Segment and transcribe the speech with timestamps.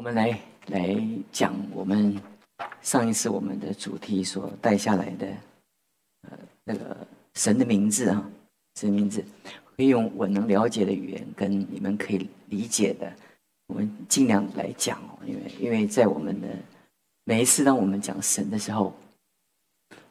[0.00, 0.96] 我们来来
[1.30, 2.18] 讲我们
[2.80, 5.26] 上一次我们的主题所带下来的，
[6.22, 8.30] 呃，那个神的名字啊，
[8.76, 9.22] 神的名字，
[9.76, 13.12] 可以用我能了解的语言跟你们可以理解的，
[13.66, 15.18] 我们尽量来讲哦。
[15.26, 16.48] 因为因为在我们的
[17.24, 18.96] 每一次当我们讲神的时候，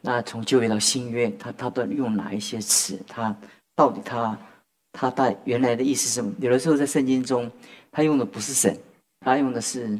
[0.02, 3.02] 那从旧约到新约，他他都用哪一些词？
[3.08, 3.36] 他
[3.76, 4.38] 到底他
[4.92, 6.32] 他带原来的意思是什么？
[6.40, 7.52] 有的时候在圣经中，
[7.90, 8.80] 他用的不是神。
[9.22, 10.00] 他用的是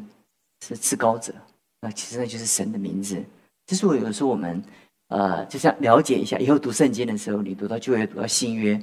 [0.66, 1.32] 是至高者，
[1.80, 3.22] 那其实那就是神的名字。
[3.66, 4.62] 就是我有的时候我们
[5.08, 8.74] 呃，就像了解一下，以后读圣经的时候，你读到旧约、读到新约，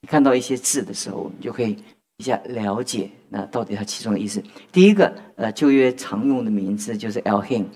[0.00, 1.76] 你看到一些字的时候，你就可以
[2.18, 4.42] 一下了解那到底它其中的意思。
[4.70, 7.66] 第一个呃，旧约常用的名字就是 Elhim。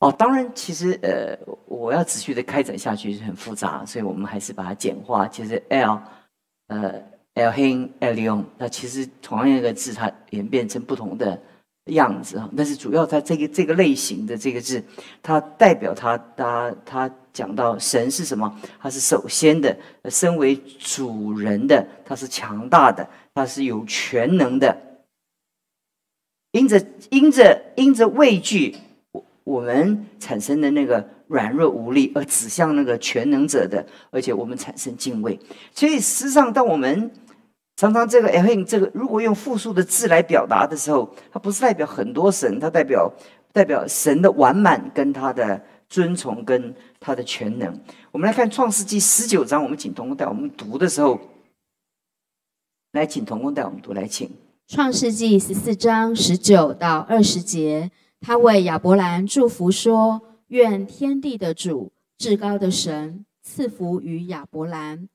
[0.00, 5.28] 哦，当然，其实呃，我要持续的开展下去是很复杂，所以我们还是把它简化。
[5.28, 6.02] 其实 L
[6.66, 7.02] 呃
[7.34, 11.40] Elhim、Elion，那其实同样一个字，它演变成不同的。
[11.86, 14.82] 样子啊，但是主要它这个这个类型的这个字，
[15.20, 18.60] 它代表它它它讲到神是什么？
[18.80, 24.76] 它是首先的，身为主人的，它是强大的，它是有全能的。
[26.52, 28.76] 因着因着因着畏惧，
[29.10, 35.40] 我我们产生的那个软弱无力，而指向那个全能者的，而且我们产生敬畏。
[35.74, 37.10] 所以实际上，当我们
[37.76, 43.12] 常常这个 “el” 这个，如果用复数的字来表达的时候，它不是代表很多神，它代表
[43.52, 47.80] 代表神的完满跟他的尊崇跟他的全能。
[48.12, 51.18] 我们来看创世纪十九章，我们请童工带我们读的时候，
[52.92, 54.30] 来请童工带我们读，来请
[54.68, 65.08] 创世纪十四章十九到二十节，他为亚伯兰祝福说：“愿天地的主至高的神赐福于亚伯兰。”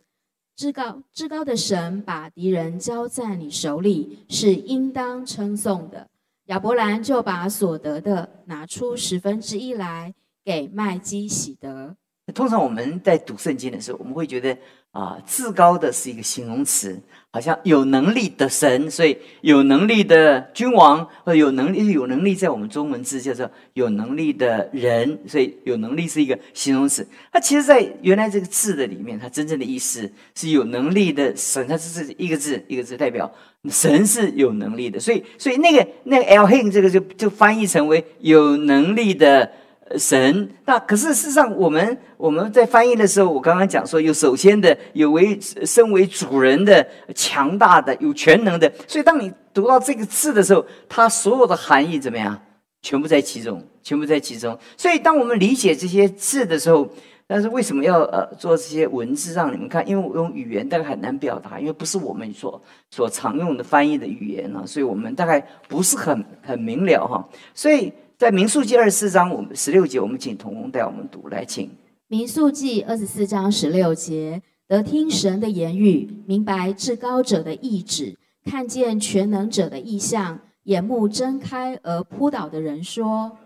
[0.57, 6.09] 至高至高的神把敌人交在你手里，是应当称颂的。
[6.45, 11.95] 亚伯兰就把所得的拿出十分之一来给麦基洗德。
[12.33, 14.57] 通常我们在读圣经的时候，我们会觉得
[14.91, 16.99] 啊，至高的是一个形容词。
[17.29, 27.05] 好像有能力的神，所以有能力的君王，或者有能力有能力，在我们中文字叫做有能力的人，所以有能力是一个形容词。
[27.31, 33.31] 它其实，在原来这个字的里面，它真正的意思是有能力的神，它是是一个字一个字代表
[33.69, 39.51] 神是有能力的，所以所以那个那个 L Hin 这个就就翻译成为有能力的。
[39.95, 48.69] 神，那可是事实上，我们我们在翻译的时候，我刚刚讲说，有首先的，有为身为主人的强大的，有全能的。
[48.85, 52.37] 所以，当你读到这个字的时候，它所有的含义怎么样？
[52.81, 54.57] 全部在其中，全部在其中。
[54.75, 56.87] 所以，当我们理解这些字的时候，
[57.25, 59.87] 但是为什么要呃做这些文字让你们看？
[59.87, 62.61] 因为我用语言大概很难表达，因为不是我们所
[62.91, 67.25] 所常用的翻译的语言啊，所以我们大概不是很很明了哈。
[67.53, 67.93] 所以。
[68.17, 71.69] 在民数记二十四章，我们十六节，我们请童工带我们读来，请
[72.07, 83.37] 民数记二十四章十六节，得听神的言语，明白至高者的意志，看见全能者的意象，眼目睁开而扑倒的人说：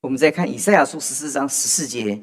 [0.00, 2.18] 我们再看以赛亚书十四章十四节，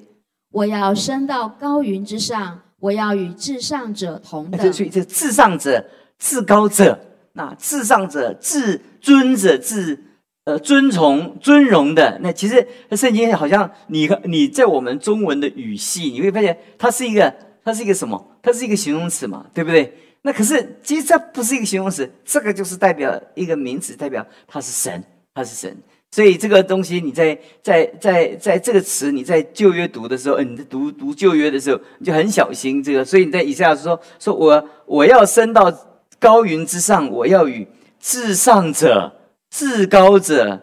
[0.54, 4.74] 我要升到高云之上，我要与至上者同等。
[4.74, 5.86] 所以这至上者、
[6.18, 7.00] 至高者，
[7.34, 10.00] 那至上者、至尊者、至。
[10.46, 17.34] 呃，尊崇、尊荣的那其实圣经好像你你在我们中文的语系，你会发现它是一个
[17.64, 18.38] 它是一个什么？
[18.44, 19.92] 它是一个形容词嘛，对不对？
[20.22, 25.76] 那可是其实这不是一个形容词，这个就是代表一个名词，代表它是神，它是神。
[26.12, 33.04] 所以这个东西你在在在在这个词你在旧约读的时候，你在读读旧约的时候，你就很小心这个。
[33.04, 35.74] 所以你在以下说说我我要升到
[36.20, 37.68] 高云之上，我要与
[38.00, 39.12] 至上者。
[39.58, 40.62] 至高者，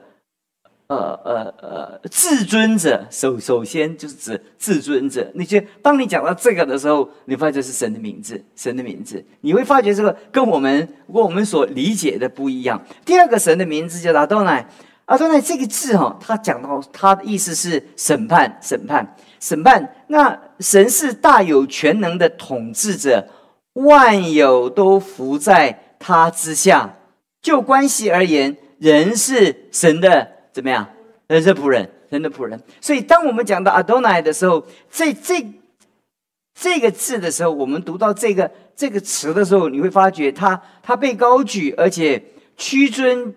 [0.89, 5.27] 呃呃呃，至尊者，首首先就是指至尊者。
[5.33, 12.79] 那些当你讲到这个的时候，你发觉是神的名字，神的名字，你会发觉这个跟我们跟我们所理解的不一样。
[13.03, 14.69] 第二个神的名字叫阿多奈，
[15.07, 19.91] 阿多奈这个字哈，他讲到他的意思是审判，审判，审判。
[20.09, 23.27] 那神是大有全能的统治者，
[23.73, 26.97] 万有都服在他之下。
[27.41, 28.59] 就关系而言。
[28.83, 30.89] 人是神的怎么样？
[31.29, 32.61] 人是仆人，人的仆人。
[32.81, 35.47] 所以，当我们讲到 Adonai 的时候，这这
[36.53, 42.21] 这个字的时候，我们读到这个这个词的时候，你会发觉他他被高举，而且
[42.57, 43.33] 屈尊，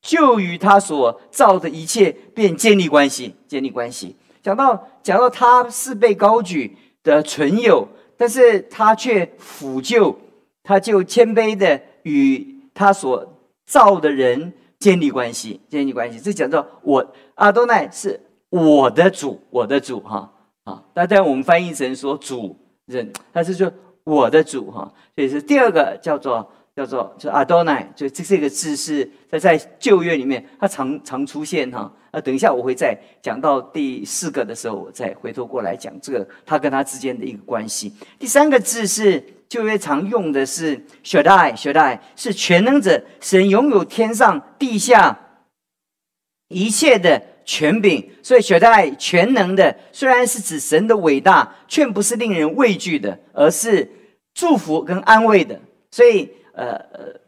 [0.00, 4.16] 就与他所造的一切便建立关系，建立关系。
[4.42, 7.86] 讲到讲到他是被高举的存有，
[8.16, 10.18] 但是他却辅救，
[10.62, 13.36] 他就谦卑的与他所
[13.66, 14.54] 造的人。
[14.80, 16.18] 建立关系，建立关系。
[16.18, 20.32] 这讲到我阿多奈是我的主，我的主哈
[20.64, 20.82] 啊。
[20.94, 22.56] 那但我们翻译成说主
[22.86, 23.72] 人，他是说
[24.02, 24.92] 我的主哈。
[25.14, 26.50] 所以是第二个叫做。
[26.72, 31.92] 叫做就阿多奈，就这这个字是在在旧约里面，它常常出现哈。
[32.12, 37.92] 啊，等一下我会再讲到第四个的时候，我再回头过来讲这个他跟他之间的一个关系。
[38.20, 45.18] 第三个字是旧约常用的是 Shaddai，Shaddai 是全能者，神拥有天上地下
[46.48, 53.90] 一切的权柄，所以 Shaddai 全能的，虽然是指神的伟大，却不是令人畏惧的，而是
[54.32, 55.60] 祝福跟安慰的，
[55.90, 56.30] 所以。
[56.52, 56.78] 呃，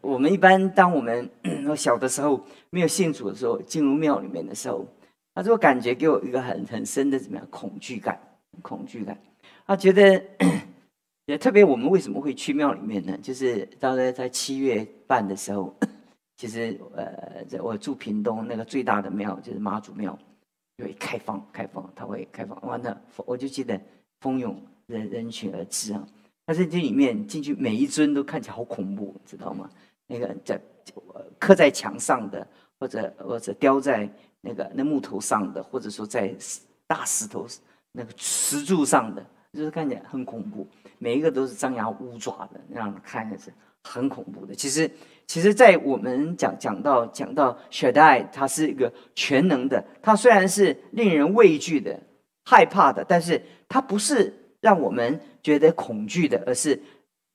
[0.01, 1.27] 我们一般当我们
[1.75, 4.85] 小的时候没有信主的时候，进入庙里面的时候，
[5.33, 8.19] 他说感觉给我一个很很深的怎么样恐惧感，
[8.61, 9.17] 恐惧感。
[9.65, 10.21] 他觉得
[11.25, 13.17] 也特别，我们为什么会去庙里面呢？
[13.21, 15.73] 就是当时在七月半的时候，
[16.35, 20.17] 其实呃，在我住屏东那个最大的庙就是妈祖庙，
[20.77, 23.79] 会开放开放，他会开放完了，我就记得
[24.19, 26.05] 蜂拥人人群而至啊。
[26.45, 29.69] 但是这里面进去每一尊都看起来好恐怖，知道吗？
[30.07, 30.59] 那个在
[31.39, 32.45] 刻在墙上的，
[32.77, 34.11] 或者或者雕在
[34.41, 36.35] 那个那木头上的，或者说在
[36.85, 37.47] 大石头
[37.93, 40.67] 那个石柱上的，就是看起来很恐怖。
[40.97, 43.53] 每一个都是张牙舞爪的，那样看着是
[43.83, 44.53] 很恐怖的。
[44.53, 44.89] 其实，
[45.27, 51.99] 其实，在我们讲讲到讲到雪代，它是一个全能的，它虽然是令人畏惧的、
[52.43, 55.19] 害怕的，但是它不是让我们。
[55.43, 56.81] 觉得恐惧的，而是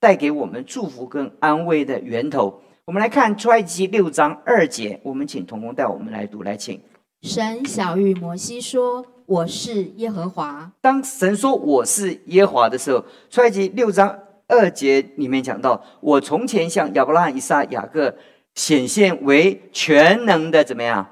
[0.01, 2.63] 带给我们祝福跟安慰的源头。
[2.87, 6.81] 我们来看出埃及六章二节，我们请童工带我们来读，来请。
[7.23, 14.17] 神小谕摩西说：“我是耶和华。”当神说“我是耶和华”的时候，出埃及六章
[14.47, 18.15] 二节里面讲到：“我从前向亚伯拉罕、以撒、雅各
[18.55, 21.09] 显现为全能的怎么样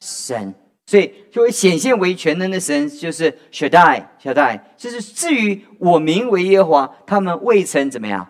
[0.00, 0.54] 神。”
[0.86, 4.74] 所以就会显现为全能的神，就是小代小代。
[4.78, 8.26] 就是至于我名为耶和华，他们未曾怎么样，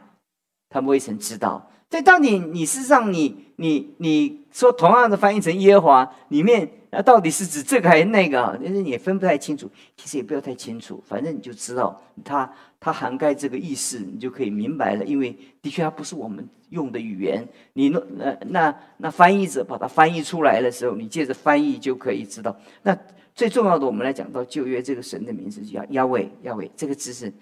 [0.69, 1.71] 他们未曾知道。
[1.89, 6.69] 在当你你事实上你你你说同样的翻译成耶和华里面。
[6.95, 8.55] 那到底是指这个还是那个啊？
[8.63, 15.05] 但是你也分不太清楚，其实也不要太清楚，反正你就知道它它涵盖这个意思，你就可以明白了。
[15.05, 22.55] 因为的确它不是我们用的语言，你那那那那翻译者把它翻译出来的时候，你借着翻译就可以知道。
[22.83, 22.95] 那
[23.35, 27.33] 最重要的，我们来讲到旧约这个神的名字叫亚伟，亚伟这个字是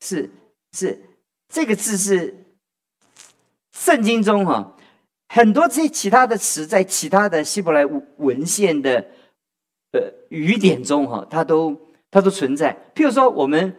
[0.00, 0.30] 是
[0.72, 1.02] 是
[1.48, 2.44] 这个字是
[3.72, 4.74] 圣经中哈。
[5.28, 7.84] 很多这些其他的词，在其他的希伯来
[8.16, 9.06] 文献的
[9.92, 11.78] 呃语典中，哈，它都
[12.10, 12.76] 它都存在。
[12.94, 13.76] 譬如说，我们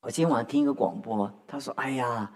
[0.00, 2.30] 我今天晚上听一个广播，他说：“哎呀，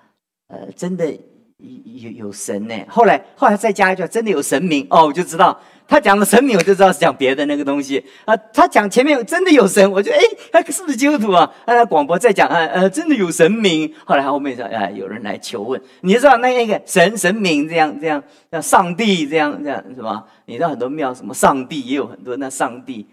[0.48, 1.18] 呃，真的。”
[1.62, 8.36] 有有神呢，后来后来再加一句，真的有神明哦，我就知道他讲的神明，我就知道是讲别的那个东西啊。
[8.52, 10.18] 他讲前面真的有神，我就哎，
[10.50, 11.48] 他是不是基督徒啊？
[11.64, 13.92] 啊，广播在讲啊，呃，真的有神明。
[14.04, 20.24] 后来后面说，哎，有人来求问，你知道那那个神神明这样这样，像上帝这样这样是吧？
[20.46, 23.06] 你知道很多庙什么上帝也有很多，那上帝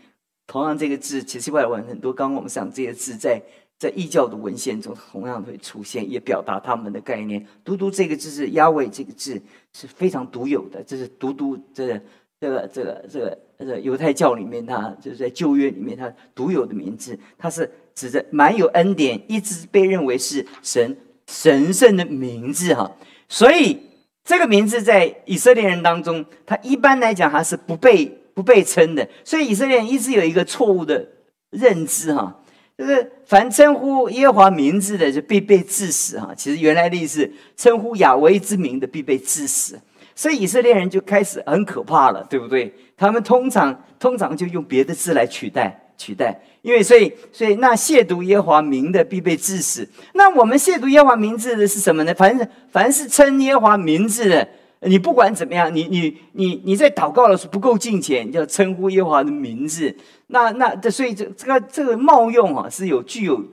[0.47, 2.11] 同样这个字，其实外文很多。
[2.11, 3.41] 刚刚我们讲这些字在。
[3.79, 7.47] 在异教的文献中，同样会出现，也表达他们的概念。
[7.63, 9.41] “独独”这个字是“亚伟”这个字
[9.71, 12.01] 是非常独有的，这是“独独”这个
[12.41, 22.91] 这个这个这个犹太教里面，它就是在旧约里面它独有的名字，它是指着蛮有恩典，一直被认为是神神圣的名字哈。
[23.29, 23.79] 所以
[24.25, 29.07] 这个名字在以色列人当中，他一般来讲还是不被不被称的。
[29.23, 31.07] 所以以色列人一直有一个错误的
[31.51, 32.35] 认知哈。
[32.79, 36.33] 就是凡称呼耶和华名字的，就必被致死哈。
[36.33, 39.77] 其实原来的意思，称呼亚威之名的必被致死。
[40.15, 42.73] 所以以色列人就开始很可怕了，对不对？
[42.95, 49.85] 他们通常通常就用别的字来取代取代，因为所以所以那亵渎耶和华名的必被致死。
[50.13, 52.13] 那我们亵渎耶和华名字的是什么呢？
[52.13, 54.47] 凡是凡是称耶和华名字的。
[54.81, 59.93] 你不管怎么样，你你你你在祷告的时候不够敬虔，要称呼耶和华的名字，
[60.27, 63.43] 那那这所以这这个这个冒用啊是有具有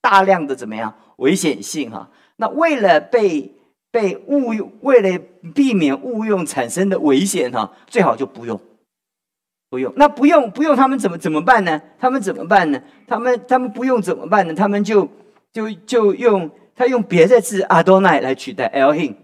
[0.00, 2.08] 大量的怎么样危险性哈？
[2.36, 3.52] 那为了被
[3.90, 5.18] 被误用，为了
[5.52, 8.60] 避免误用产生的危险哈，最好就不用
[9.68, 9.92] 不用。
[9.96, 11.82] 那不用不用，他们怎么怎么办呢？
[11.98, 12.80] 他们怎么办呢？
[13.08, 14.54] 他们他们不用怎么办呢？
[14.54, 15.08] 他们就
[15.52, 19.14] 就就用他用别的字阿多奈来取代 El Hin。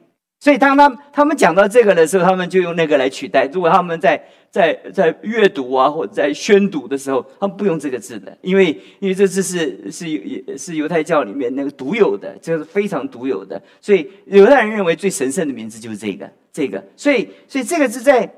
[0.40, 3.50] 所以当他他们讲到这个的时候，他们就用那个来取代。
[3.52, 8.66] 如果他们在在在阅读啊，或者在宣读的时候，他们不用这个字的，因为
[9.00, 10.07] 因为这字是是
[10.57, 13.61] 是犹太教里面那个独有的，这是非常独有的。
[13.80, 16.85] 所以犹太人认为最神圣的名字就是这个这个。
[16.97, 18.33] 所以所以这个字在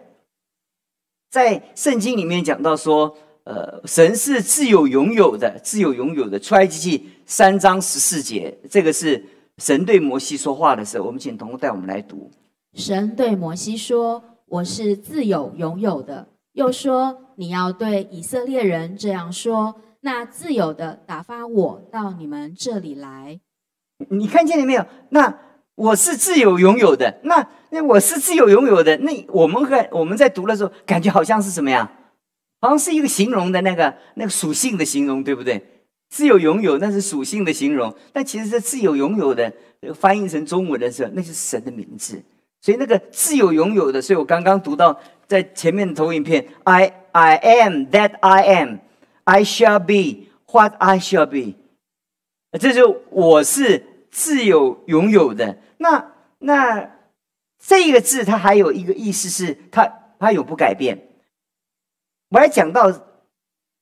[1.30, 3.14] 在圣经里面讲到说，
[3.45, 6.38] 呃，神是自有拥有的，自有拥有的。
[6.38, 9.23] 出埃及记三章十四节，这个是。
[9.61, 12.31] 神对摩西说话的时候，我们请童工带我们来读。
[12.73, 23.38] 神对摩西说：“我是自有拥有的。”又说：“你要对以色列人这样说：那自由的打发我到你们这里来。”
[24.09, 24.87] 你看见了没有？
[25.11, 25.38] 那
[25.75, 27.21] 我是自由拥有的。
[27.25, 28.97] 那那我是自由拥有的。
[28.99, 31.93] 那我们和我们在读的时候，感觉好像是什么呀？
[32.62, 35.79] 好像是一个形容的那个那个属性的形容，对不对？
[36.11, 39.52] 自由拥有那是属性的形容，但其实是自由拥有的
[39.95, 42.21] 翻译成中文的时候，那是神的名字。
[42.61, 48.79] 所以那个自由拥有的，所以我刚刚读到在前面的投影片，I I am that I am,
[49.23, 51.55] I shall be what I shall be。
[52.59, 55.59] 这就我是自由拥有的。
[55.79, 56.90] 那那
[57.59, 59.88] 这个字它还有一个意思是它
[60.19, 60.99] 它永不改变。
[62.31, 63.07] 我还讲到。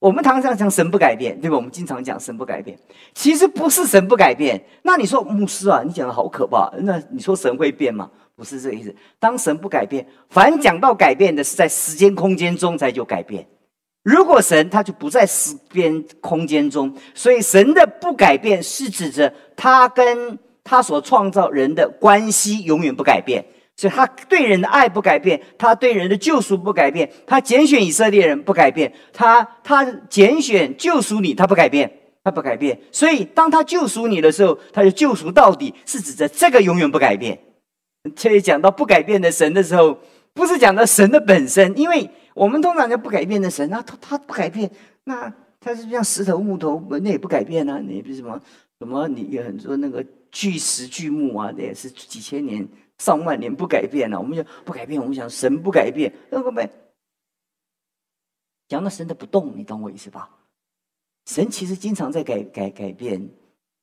[0.00, 1.56] 我们常常讲神不改变，对吧？
[1.56, 2.78] 我们经常讲神不改变，
[3.14, 4.62] 其实不是神不改变。
[4.82, 6.70] 那你说牧师啊，你讲的好可怕。
[6.82, 8.08] 那你说神会变吗？
[8.36, 8.94] 不是这个意思。
[9.18, 13.44] 当神不改变，凡讲到改变的是在时间空间中才有改变。
[14.04, 23.44] 如果神他就不在时间空间中，所以神的不改变是指着他跟他所创造人的关系永远不改变。
[23.78, 31.88] 所以他对人的爱不改变，他对人的救赎不改变，他拣选以色列人不改变，他他拣选救赎你，他不改变，
[32.24, 32.76] 他不改变。
[32.90, 37.38] 所以当他救赎你的时候，他就救赎到底，是指着这个永远不改变。
[38.16, 39.96] 所以讲到不改变的神的时候，
[40.34, 44.68] 不是讲到神的本身，因为我们通常讲不改变的神，那他他不改变，
[45.04, 48.40] 那他是像石头木头，那也不改变啊，那比如什么
[48.80, 52.66] 什么，你有很多那个巨石巨木啊，那也是几千年。
[52.98, 55.00] 上万年不改变了，我们就不改变。
[55.00, 56.68] 我们想神不改变，那个没
[58.68, 60.28] 讲到神的不动，你懂我意思吧？
[61.26, 63.28] 神其实经常在改改改变。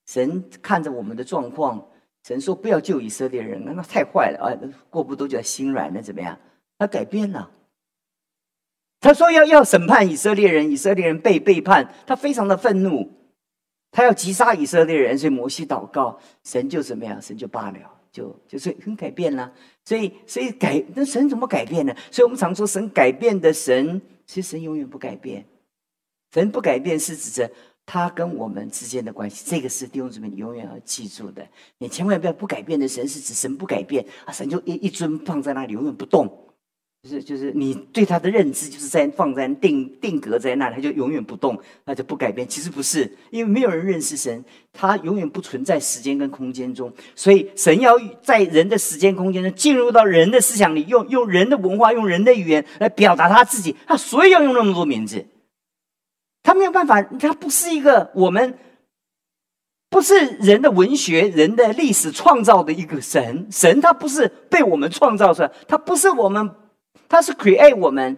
[0.08, 1.84] 神看着我们的状况，
[2.24, 4.54] 神说不要救以色列人，那太坏了啊！
[4.90, 6.38] 过不多久心软了，怎么样？
[6.78, 7.50] 他改变了。
[9.00, 13.12] 他说要要审判以色列人，以色列人被背叛，他非常的愤怒，
[13.90, 17.20] 他要击杀以色列人，所以摩西祷告，神就怎么样？
[17.22, 17.95] 神就罢了。
[18.16, 19.52] 就就是很改变了，
[19.84, 21.94] 所以所以改那神怎么改变呢？
[22.10, 25.46] 所以我们常说神改变的神，其实神永远不改变。
[26.34, 27.52] 神不改变是指着
[27.86, 31.46] 他跟我们之间的关系，这个是弟兄姊妹你永远要记住的。
[31.78, 36.55] 你千万不要不改变的神是指神不改变啊，神就一一尊放在那里永远不动。
[37.06, 42.48] 就是就是你对他的认知，就是在放在定定格在那，他就永远不动，他就不改变。
[42.48, 44.44] 其实不是，因为没有人认识神，
[44.74, 53.76] 他永远不存在时间跟空间中，所以神要在人的时间空间中进入到人的思想里，用用人的文化，用人的语言来表达他自己。
[53.86, 55.24] 他所以要用那么多名字，
[56.42, 58.58] 他没有办法，他不是一个我们
[59.92, 63.48] 不是人的文学、人的历史创造的一个神。
[63.52, 66.50] 神他不是被我们创造出来，他不是我们。
[67.08, 68.18] 他是 create 我们，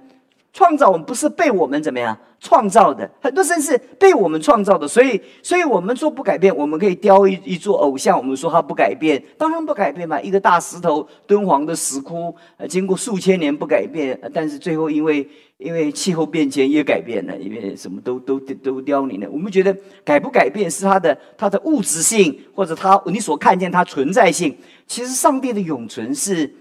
[0.53, 3.09] 创造我们，不是被我们怎么样创造的。
[3.21, 10.19] 很多神是被我们创造的，所以，所以我们说不改变，我们可以雕一一座偶像，我们说它不改变，当然不改变嘛。
[10.21, 15.27] 一个大石头，敦煌的石窟，呃，经过数千年不改变，但是最后因为
[15.57, 19.27] 因为气候变迁也改变了，因为什么都都都凋零了。
[19.29, 24.55] 我们觉得改不改变是它的它的物质性，或者它你所看见它存在性。
[24.87, 26.51] 其实上帝的永存是。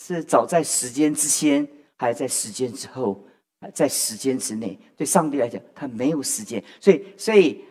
[0.00, 3.26] 是早在时间之先，还在时间之后，
[3.60, 4.78] 还在时间之内。
[4.96, 7.64] 对上帝来讲，他没有时间，所以，所以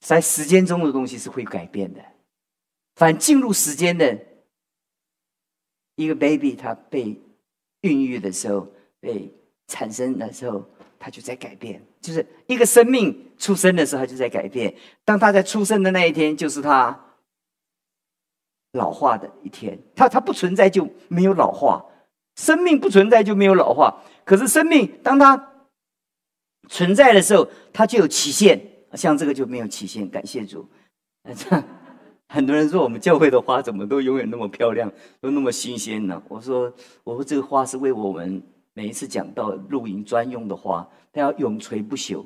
[0.00, 2.00] 在时间中的东西是会改变的。
[2.94, 4.18] 反进入时间的
[5.96, 7.20] 一个 baby，他被
[7.80, 9.32] 孕育的时候，被
[9.66, 10.64] 产生的时候，
[10.98, 11.84] 他就在改变。
[12.00, 14.72] 就是一个生命出生的时候，他就在改变。
[15.04, 17.00] 当他在出生的那一天，就是他。
[18.74, 21.84] 老化的一天，它它不存在就没有老化，
[22.36, 24.02] 生命不存在就没有老化。
[24.24, 25.52] 可是生命当它
[26.68, 28.60] 存在的时候，它就有期限。
[28.94, 30.68] 像这个就没有期限，感谢主。
[32.28, 36.20] 很多人说我们教会的花怎么都永远那么漂亮，都那么新鲜呢？
[36.28, 36.72] 我说，
[37.04, 42.24] 我说这个花是为我们每一次讲到露营专用的花，它要永垂不朽，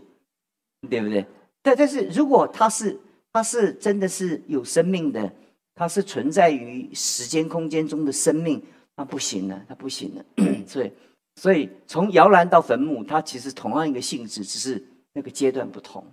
[0.88, 1.26] 对不对？
[1.62, 2.99] 但但是如果它是
[3.33, 5.31] 它是真的是有生命的。
[5.79, 8.61] 它是存在于时间空间中的生命，
[8.97, 10.25] 那不行了，它不行了。
[10.67, 10.93] 所以，
[11.37, 16.05] 所以从摇篮到坟墓，它其实同样一个性质，只是那个阶段不同。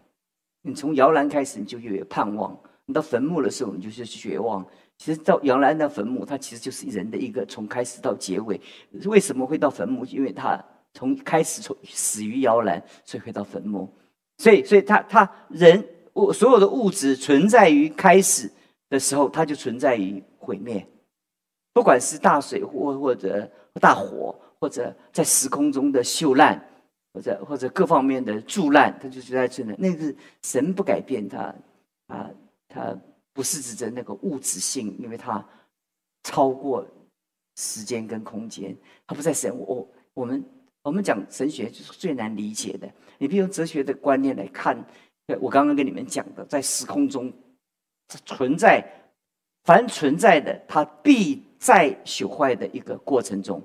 [0.62, 2.56] 你从摇篮开始，你就有盼望；
[2.86, 4.64] 你到坟墓的时候，你就是绝望。
[5.00, 8.62] 其实到摇篮到坟墓，它其实就是人的一个从开始到结尾。
[9.06, 10.06] 为什么会到坟墓？
[10.06, 13.92] 因为它从开始从死于摇篮，所以会到坟墓。
[14.38, 18.52] 所以，所以他他人物所有的物质存在于开始。
[18.90, 20.86] 的时候，它就存在于毁灭，
[21.74, 23.50] 不管是大水或或者
[23.82, 26.64] 大火，或者在时空中的锈烂，
[27.14, 29.76] 或者或者各方面的蛀烂，它就是在存在。
[29.78, 30.14] 那个
[30.44, 31.56] 神不改变它，
[32.08, 32.30] 啊，
[32.68, 32.96] 它
[33.34, 35.44] 不是指着那个物质性，因为它
[36.24, 36.86] 超过
[37.58, 38.78] 时间跟空间，
[39.08, 39.52] 它不在神。
[39.58, 40.44] 我我们
[40.84, 42.90] 我们讲神学就是最难理解的。
[43.18, 44.78] 你比如哲学的观念来看，
[45.42, 47.34] 我刚刚跟你们讲的，在时空中。
[48.26, 48.84] 存在，
[49.64, 53.62] 凡存在的，它必在朽坏的一个过程中。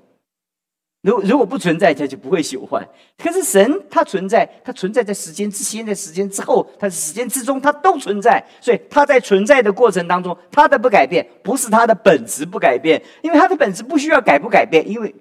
[1.03, 2.87] 如如果不存在，它就不会朽坏。
[3.17, 8.43] 可是神，它存在，它存在在时间之先，在时间之后，它时间之中，它都存在。
[8.59, 15.15] 所以它在存在的过程当中，它的不改变，不是它的本质不改变，因为它的本质不需要改不改变，因为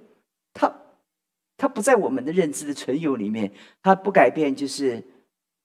[0.53, 0.71] 它
[1.57, 3.51] 它不在我们的认知的存有里面。
[3.83, 5.03] 它不改变，就是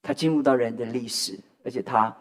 [0.02, 2.16] 它进入到人的历史，而且它。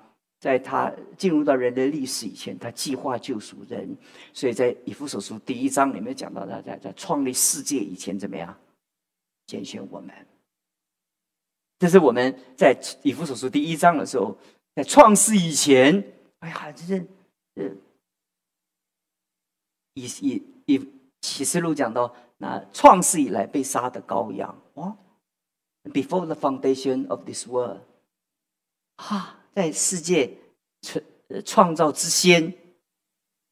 [0.45, 3.97] 在他进入到人类历史以前，他计划救赎人，
[4.35, 8.55] 所以在以弗所书第一章里面讲到，他在在创立世界以前怎么样
[9.47, 10.15] 拣选我们？
[11.79, 14.37] 这是我们在以弗所书第一章的时候，
[14.75, 16.05] 在创世以前，
[16.41, 17.07] 哎呀，这是
[17.55, 17.65] 呃，
[19.95, 24.95] 以以以启示录讲到那创世以来被杀的羔羊哦
[25.85, 27.81] ，Before the foundation of this world，
[28.99, 29.41] 哈。
[29.55, 30.31] 在世界
[30.83, 31.05] 创
[31.45, 32.53] 创造之先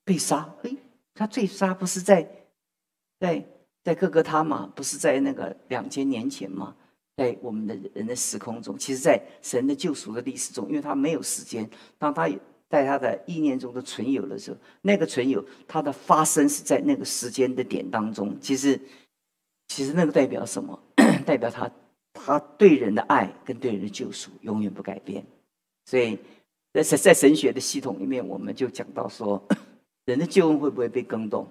[0.04, 0.76] 被杀，哎，
[1.14, 2.28] 他最杀不是在
[3.20, 3.46] 在
[3.84, 4.70] 在各个他吗？
[4.74, 6.74] 不是在那个两千年前吗？
[7.16, 11.68] 在我们的人的时空中，其实，在神的救赎的历史中，因为他没有时间，
[11.98, 12.28] 当他
[12.68, 18.34] 在他的意念中的存有的时候，那个存有它的发生是在那个时间的点当中。
[18.40, 18.80] 其实，
[19.68, 20.82] 其实那个代表什么？
[21.26, 21.70] 代表他
[22.14, 25.22] 他对人的爱跟对人的救赎永远不改变。
[25.84, 26.16] 所以，
[26.72, 29.42] 在神在神学的系统里面，我们就讲到说，
[30.06, 31.46] 人的救恩会不会被更动？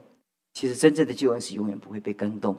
[0.53, 2.55] 其实真正的救恩是永远不会被更动。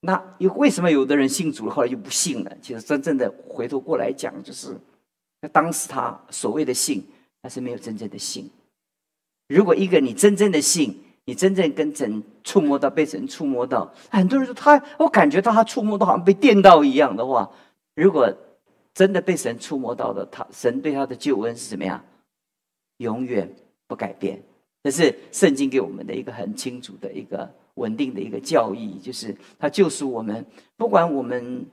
[0.00, 2.56] 那又为什么有的人信主了，后来又不信了？
[2.60, 4.76] 其实真正的回头过来讲，就是
[5.40, 7.02] 那当时他所谓的信，
[7.42, 8.48] 他是没有真正的信。
[9.48, 17.50] 如果一个你真正的信，你真正跟神触摸到，被神触摸到，很多人说他，我感觉到他触摸到好像被电到一样的话，
[17.94, 18.32] 如果。
[18.96, 22.02] 真的被神触摸到的，他神对他的救恩是怎么样？
[22.96, 23.46] 永远
[23.86, 24.42] 不改变。
[24.82, 30.42] 这是圣经给我们的一个很清楚的一个稳定的一个教义，就是他救赎我们，
[30.78, 31.66] 不管我们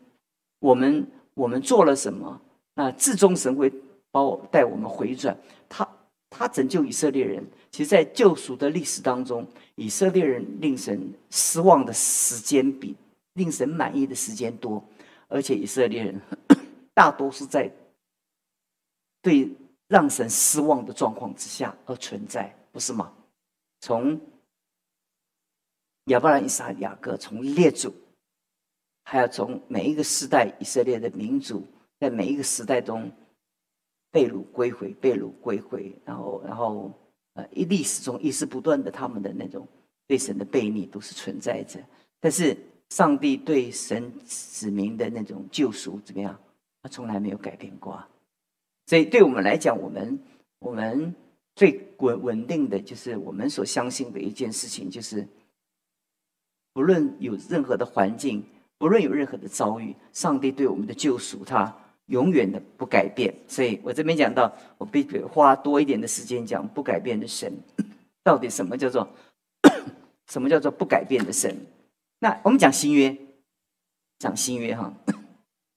[0.60, 2.42] 我们我们做了什么，
[2.76, 3.72] 那至终神会
[4.12, 5.34] 把我带我们回转。
[5.70, 5.88] 他
[6.30, 12.94] 他拯救以色列人，其实，在救赎的历史当中，以色列人令神失望的时间比
[13.36, 14.84] 令神满意的时间多，
[15.30, 16.20] 而且以色列人。
[16.94, 17.72] 大多是在
[19.22, 19.50] 对
[19.88, 23.14] 让神失望的状况之下而存在，不是吗？
[23.82, 24.20] 从
[26.06, 27.94] 亚伯拉、以撒、雅各，从列祖，
[29.04, 31.66] 还要从每一个时代以色列的民族，
[32.00, 33.12] 在每一个时代中
[34.12, 36.92] 被掳归回、被掳归回，然后，然后，
[37.34, 39.68] 呃，一历史中一直不断的他们的那种
[40.06, 41.80] 对神的背逆都是存在着。
[42.20, 42.58] 但是，
[42.90, 46.40] 上帝对神子民的那种救赎怎么样？
[46.84, 48.04] 他从来没有改变过，
[48.88, 50.20] 所以对我们来讲，我们
[50.60, 51.16] 我们
[51.56, 55.26] 最稳稳定的就是我们所相信的一件事情，就是
[56.74, 58.44] 不论有任何的环境，
[58.78, 61.74] 不论有任何的遭遇，上帝对我们的救赎，他
[62.08, 63.34] 永远的不改变。
[63.48, 67.50] 所以我这边讲到，我必须花多一点的时间讲不改变的神，
[68.26, 69.08] 到底什么叫做
[70.28, 71.56] 什么叫做不改变的神？
[72.20, 73.18] 那我们讲新约，
[74.20, 74.94] 讲新约哈。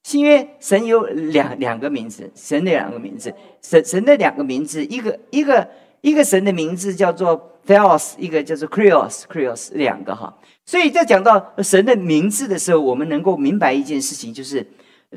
[0.07, 5.67] 新约神有两两个名字，神的两个名字，神神的两个名字，一个一个
[5.99, 10.33] 一个神的名字叫做 Theos，一个叫做 Krios，Krios 两个哈。
[10.65, 14.65] 所以在讲到神的名字的时候，我们能够明白一件事情，就是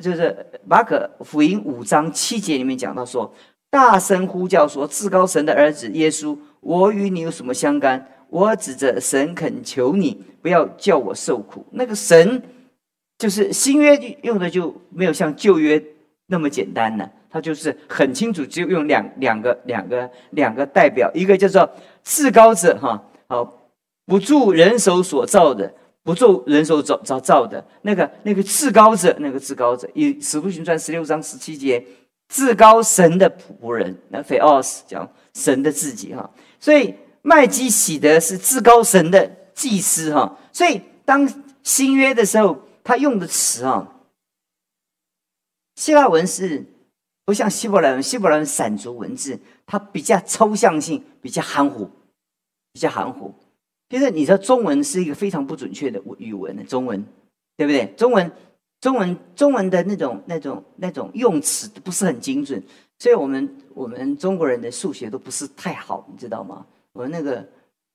[0.00, 3.32] 就是马可福音五章七节里面讲到说，
[3.70, 8.04] 大声呼叫说，至高神的儿子耶稣，我与你有什么相干？
[8.28, 11.64] 我指着神恳求你，不要叫我受苦。
[11.70, 12.42] 那个神。
[13.20, 15.82] 就是新约用的就没有像旧约
[16.26, 17.08] 那么简单了。
[17.30, 21.70] 他就是很清楚，就用两两个两个两个代表，一个叫做
[22.02, 23.68] 至高者哈，好
[24.06, 27.64] 不住人手所造的，不做人手造造造的。
[27.82, 31.84] 那个那个至高者，那个至高者，以使徒行传十六章十七节，
[32.28, 36.28] 至高神的仆人，那菲奥斯讲神的自己哈，
[36.58, 42.58] 所以麦基喜德是至高神的祭司哈，所以当新约的时候，
[42.90, 43.86] 他用的词啊。
[45.76, 46.66] 希腊文是
[47.24, 51.88] 不像希伯来文，希伯来文散族文字，它比较抽象性，比较含糊，
[52.72, 53.32] 比较含糊。
[53.88, 57.06] 其实你知道，中文是一个非常不准确的语文的中文，
[57.56, 57.86] 对不对？
[57.96, 58.28] 中文，
[58.80, 62.60] 中文，中文的那种、那种、那种用词不是很精准，
[62.98, 66.66] 所以我们我们中国人的数学都不是太好，你知道吗？
[66.92, 67.48] 我们那个。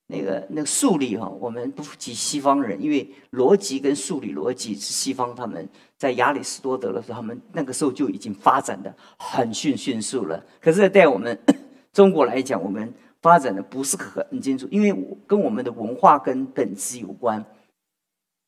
[0.08, 10.40] 那个那个数理哈，我们不及西方人，因为逻辑跟数理逻辑是西方他们在亚里士多德的时候，他们那个时候就已经发展的很迅迅速了。
[10.60, 11.36] 可是，在我们
[11.92, 14.94] 中国来讲，我们发展的不是很清楚，因为
[15.26, 17.44] 跟我们的文化跟本质有关。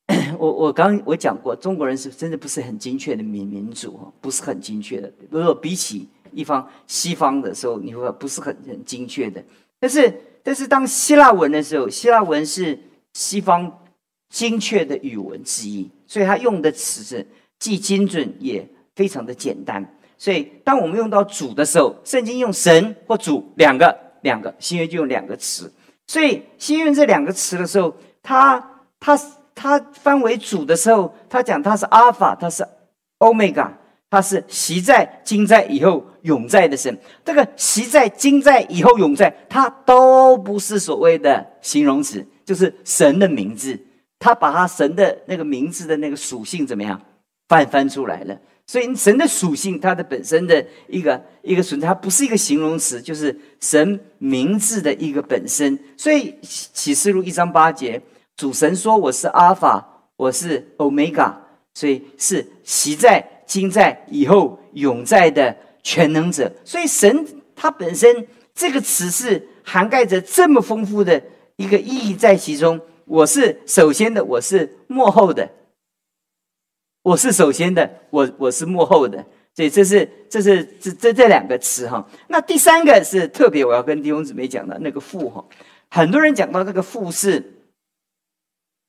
[0.39, 5.13] 我我刚我讲过，中国人是真的不是很精确的民民主，不是很精确的。
[5.29, 9.43] 如果比起一方西方的时候，你会不是很很精确的，
[9.81, 10.15] 但是。
[10.43, 12.79] 但是当希腊文的时候，希腊文是
[13.13, 13.85] 西方
[14.31, 17.27] 精确的语文之一，所以它用的词是
[17.59, 19.85] 既精准也非常的简单。
[20.17, 25.73] 所以当我们用到主的时候，圣经用神或主两个两个，新约就用两个词。
[26.07, 29.19] 所以新约这两个词的时候，它它
[29.55, 32.67] 它翻为主的时候，它讲它是阿尔法，它是
[33.19, 33.79] 欧米伽。
[34.11, 36.99] 他是习在、今在、以后永在的神。
[37.25, 43.79] 这个习在、今在、以后永在，它都不是所谓的形容词，就是神的名字。
[44.19, 47.01] 他把他神的那个名字的那个属性怎么样
[47.49, 48.37] 翻翻出来了？
[48.67, 55.79] 所以神的属性，它的本身的一个一个存在，它不是一个形容词，就是神名字的一个本身。
[55.97, 58.03] 所以启示录一章八节，
[58.37, 61.41] 主神说：“我是阿法，我是欧米伽。”
[61.75, 63.38] 所以是习在。
[63.49, 71.21] 今在以后永在的全能者，所以神它本身这个词是涵盖着这么丰富的
[71.57, 72.79] 一个意义在其中。
[73.07, 75.51] 我是首先的，我是幕后的，
[77.03, 79.25] 我是首先的，我我是幕后的。
[79.55, 82.07] 所以这是这是这这这两个词哈。
[82.29, 85.43] 那第三个是特别我要跟弟兄姊妹讲的那个父哈，
[85.89, 87.43] 很多人讲到这个父是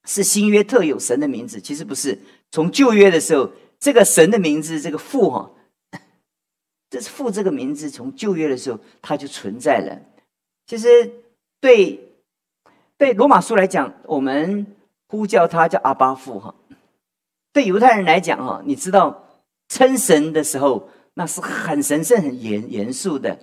[0.06, 2.20] 是新约特有神的名字，其实不是。
[2.52, 3.50] 从旧约的时候。
[3.80, 5.50] 这个神的名字，这个父哈，
[6.90, 9.98] 这是父这个名字，从旧约的时候它就存在了。
[10.68, 11.10] 其实
[11.62, 12.12] 对
[12.98, 14.68] 对罗马书来讲，我们
[15.08, 16.54] 呼叫他叫阿巴父哈。
[17.54, 19.26] 对犹太人来讲哈，你知道
[19.70, 23.40] 称神的时候，那是很神圣、很严严肃的。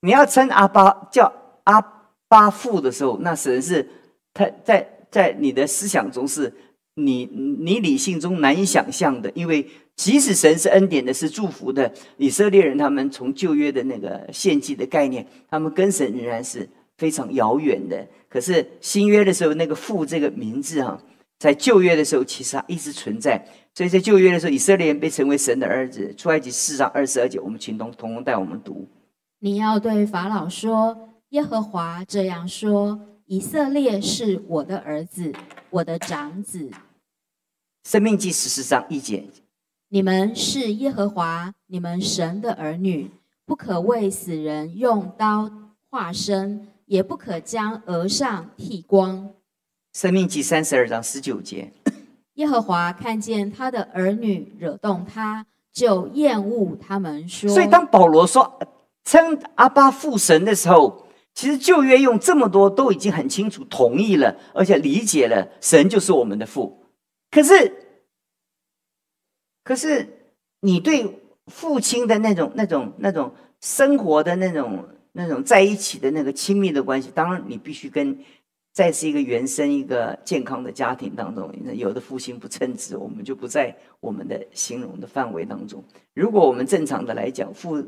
[0.00, 1.32] 你要称阿巴叫
[1.64, 1.80] 阿
[2.26, 3.88] 巴父的时候，那神是
[4.34, 6.52] 他在在你的思想中是。
[6.98, 7.24] 你
[7.60, 18.06] 你理性中难以想象的，因为即使神是恩典的，是祝福的，以色列人他们从旧约的那个献祭的概念，他们跟神仍然是非常遥远的。
[18.28, 21.00] 可是新约的时候，那个父这个名字哈，
[21.38, 23.44] 在旧约的时候其实它一直存在。
[23.74, 26.12] 所以在旧约的时候，以色列人被称为神的儿子。
[26.16, 28.88] 出埃及四章二十二节，我们请同同工带我们读。
[29.38, 35.32] 你要对法老说：“耶和华这样说：以色列是我的儿子，
[35.70, 36.68] 我的长子。”
[37.90, 39.24] 生命记十四章一节，
[39.88, 43.10] 你们是耶和华你们神的儿女，
[43.46, 45.50] 不可为死人用刀
[45.88, 49.30] 划身，也不可将额上剃光。
[49.94, 51.72] 生命记三十二章十九节，
[52.34, 57.26] 耶和华看见他的儿女惹动他，就厌恶他们。
[57.26, 58.60] 说，所以当保罗说
[59.02, 66.84] 称阿巴父神的时候，其实旧约用这么多都已经很清楚同意了，而且理解了神就是我们的父。
[67.30, 67.72] 可是，
[69.62, 70.06] 可是，
[70.60, 78.18] 你对父亲的那种、那种、那种生活的那种、那种在一起的那个亲密的关系，当然你必须跟
[78.72, 85.84] 再是一个原生、一个健康的家庭当中，有的父亲不称职，我们就不在我们的形容的范围当中。
[86.14, 87.84] 如果我们正常的来讲，父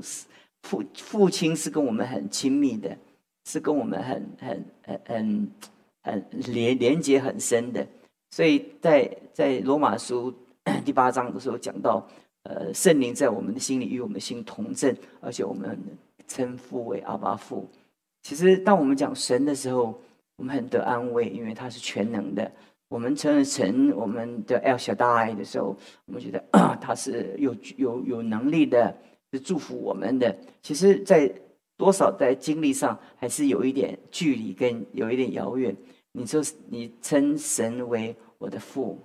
[0.62, 2.96] 父父亲是跟我们很亲密的，
[3.46, 5.50] 是跟我们很很很很
[6.02, 7.86] 很连连接很深的。
[8.30, 10.32] 所以在在罗马书
[10.84, 12.06] 第八章的时候讲到，
[12.44, 15.78] 呃，圣灵在我们的心里与我们的心同证，而且我们
[16.28, 17.68] 称父为阿巴父。
[18.22, 19.98] 其实当我们讲神的时候，
[20.36, 22.50] 我们很得安慰，因为他是全能的。
[22.88, 26.44] 我们称神我们的 El Shaddai 的时候，我们觉得
[26.80, 28.94] 他是有有有能力的，
[29.32, 30.36] 是祝福我们的。
[30.62, 31.32] 其实，在
[31.76, 35.74] 多少在经历上还是有一点距离，跟有一点遥远。
[36.12, 38.98] 你说你称神为我的父，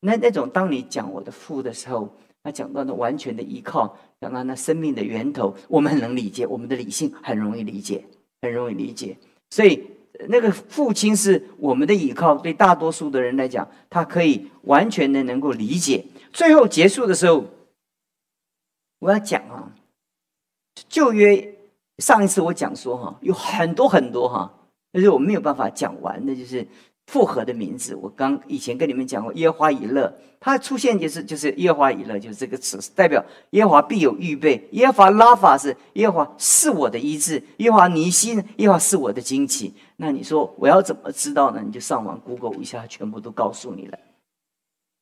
[0.00, 2.08] 那那种当你讲我的父的时候，
[2.42, 8.04] 他讲到那完全的依靠，讲到那生命的源头，我们很能理解，我们的理性很容易理解，
[8.40, 9.16] 很容易理解。
[9.50, 9.84] 所以
[10.28, 16.04] 那个父亲是我们的依靠，对大多数的人来讲，他可以完全的能够理解。
[16.32, 17.44] 最后结束的时候，
[19.00, 19.70] 我要讲啊，
[20.88, 21.58] 旧约
[21.98, 24.58] 上一次我讲说哈，有很多很多哈。
[24.92, 26.66] 但是我没有办法讲完的，就是
[27.06, 27.94] 复合的名字。
[27.94, 34.68] 我刚以前跟你们讲过，耶和华以勒，它出现就是就是耶和华以勒，就是这个词，代表耶和华必有预备。
[34.72, 39.74] 耶和华拉法是耶和华是我的医治，耶和华尼西耶和华是我的惊奇。
[39.96, 41.62] 那你说我要怎么知道呢？
[41.64, 43.98] 你就上网 Google 一下，全部都告诉你了。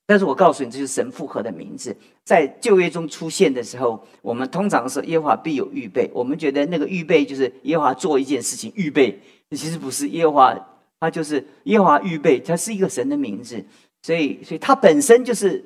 [0.06, 6.10] 但是我告诉你，这是神复合的名字，在旧约中出现的时候，我们通常是耶和华必有预备。
[6.12, 9.20] 我们觉得那个预备就是耶和华做一件事情预备。
[9.56, 10.68] 其实不是耶和华，
[11.00, 13.64] 他就是耶和华预备，他是一个神的名字，
[14.02, 15.64] 所以，所以他本身就是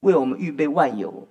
[0.00, 1.26] 为我们预备万有，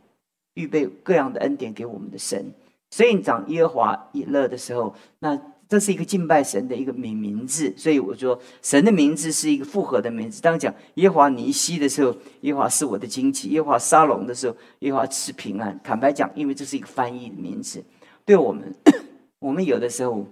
[0.55, 2.53] 预备各样的恩典给我们的神。
[2.89, 7.73] 所以你讲耶和华以乐的时候，那这是一个敬拜神的一个名名字。
[7.77, 10.41] 所以我说，神的名字是一个复合的名字。
[10.41, 15.79] 当讲耶和华尼西的时候，耶和华是我的惊奇；耶和华沙龙的时候，耶和华赐平安。
[15.81, 17.81] 坦白讲，因为这是一个翻译的名字，
[18.25, 18.75] 对我们，
[19.39, 20.27] 我们有的时候。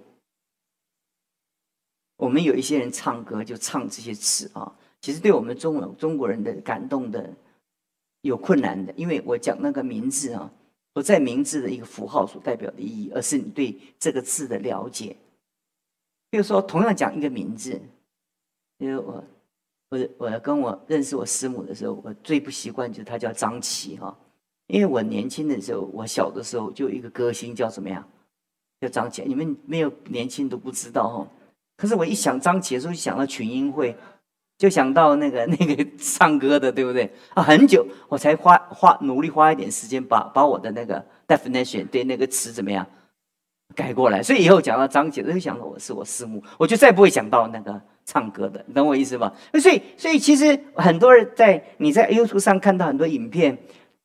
[2.20, 7.32] 我们有一些人唱歌就唱这些词啊，其实对我们中文中国人的感动的
[8.20, 10.52] 有困难的，因为我讲那个名字啊，
[10.92, 15.16] 不在名字的一个符号所代表的意义，而是你对这个字的了解。
[16.28, 17.80] 比如说，同样讲一个名字，
[18.76, 19.24] 因为我
[19.88, 24.14] 我我跟我认识我师母的时候，我最不习惯就是她叫张琪哈，
[24.66, 28.06] 因为我年轻的时候，我小的时候就有一个歌星叫什么呀？
[28.82, 31.28] 叫张琪，你们没有年轻都不知道哈。
[31.80, 33.96] 可是我一想张杰，就想到群英会，
[34.58, 37.10] 就想到那个 那个唱歌的，对不对？
[37.32, 42.86] 啊，很久我才花花努力花一点时间，把把我的那个 definition 对那个词怎么样
[43.74, 44.22] 改过来。
[44.22, 49.32] 所以以后讲到张杰，就想到我是我师母，我就再不会想到那个唱歌的，你懂我意思吧？
[49.58, 53.56] 所以所以其实很多人在你在 YouTube 上看到很多影片，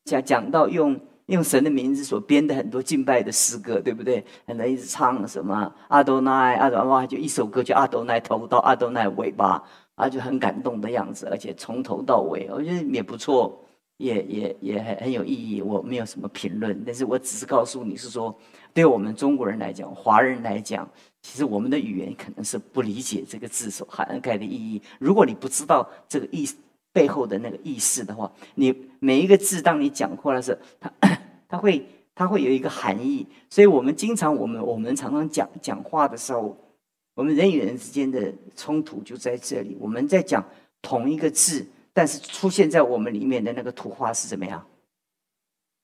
[0.06, 0.98] 讲讲到用。
[1.28, 4.24] 用神的名字所编的很多敬拜的诗歌，对不对？
[4.46, 9.64] 很多一直唱什么阿多奈阿多哇，就一首歌叫阿多奈头到阿多奈尾巴，
[9.96, 13.60] 啊，就很感动的样子，而且从头到尾，我觉得也不错，
[13.98, 15.64] 也也也很很有意义。
[15.64, 18.38] 我没有什么评论，但是我只是告诉你是说，
[18.72, 20.88] 对我们中国人来讲，华人来讲，
[21.24, 24.80] 其实我们的语言可能是不理解这个字所涵盖的意义。
[25.00, 26.56] 如果你不知道这个意思。
[26.96, 30.90] 背后的那个意思的话，你每一个字，当你讲过来时，它
[31.56, 33.26] 它会它会有一个含义。
[33.50, 36.58] 所以我们经常我们我们常常讲讲话的时候，
[37.14, 39.78] 我们人与人之间的冲突就在这里。
[39.80, 40.46] 我们在讲
[40.82, 44.66] 同一个字，但是出现在我们里面的那个图画是怎么样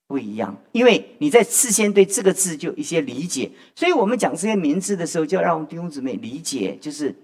[0.06, 0.54] 不一样？
[0.72, 7.14] 因为你在事先对这个字就一些理解，所以我们讲这些名字的时候，就要让弟兄姊妹理解，就是。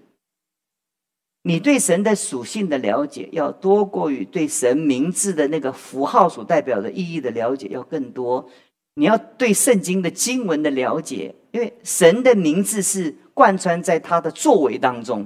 [1.43, 8.49] 你对神的属性的了解要多过于对神名字的那个符号所代表的意义的了解要更多。
[8.95, 15.25] 你要对圣经的经文的了解，因为神的名字是贯穿在他的作为当中。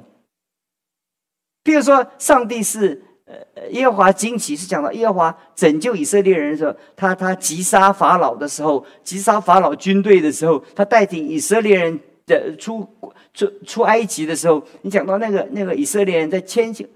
[1.64, 12.88] 比如说，上帝是呃耶和华惊奇，是讲到耶和华拯救以色列人的时候，他他击杀法老的时候，击杀法老军队的时候，他带领以色列人的出。
[13.34, 16.88] 出出埃及的时候，你讲到那个那个以色列人在千千